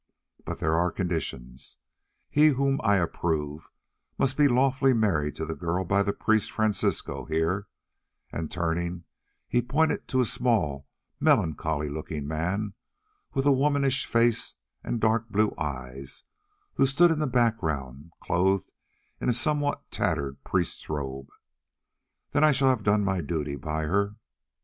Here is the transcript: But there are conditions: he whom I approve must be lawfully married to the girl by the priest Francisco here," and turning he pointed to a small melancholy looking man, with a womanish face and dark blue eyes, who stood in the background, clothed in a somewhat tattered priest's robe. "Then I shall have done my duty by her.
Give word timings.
But 0.45 0.57
there 0.57 0.73
are 0.73 0.91
conditions: 0.91 1.77
he 2.27 2.47
whom 2.47 2.81
I 2.83 2.95
approve 2.95 3.69
must 4.17 4.35
be 4.35 4.47
lawfully 4.47 4.93
married 4.93 5.35
to 5.35 5.45
the 5.45 5.53
girl 5.53 5.83
by 5.85 6.01
the 6.01 6.11
priest 6.11 6.51
Francisco 6.51 7.25
here," 7.25 7.67
and 8.31 8.49
turning 8.49 9.03
he 9.47 9.61
pointed 9.61 10.07
to 10.07 10.19
a 10.19 10.25
small 10.25 10.87
melancholy 11.19 11.87
looking 11.87 12.27
man, 12.27 12.73
with 13.35 13.45
a 13.45 13.51
womanish 13.51 14.07
face 14.07 14.55
and 14.83 14.99
dark 14.99 15.29
blue 15.29 15.53
eyes, 15.59 16.23
who 16.73 16.87
stood 16.87 17.11
in 17.11 17.19
the 17.19 17.27
background, 17.27 18.11
clothed 18.23 18.71
in 19.19 19.29
a 19.29 19.33
somewhat 19.33 19.91
tattered 19.91 20.43
priest's 20.43 20.89
robe. 20.89 21.27
"Then 22.31 22.43
I 22.43 22.53
shall 22.53 22.69
have 22.69 22.81
done 22.81 23.03
my 23.05 23.21
duty 23.21 23.55
by 23.55 23.83
her. 23.83 24.15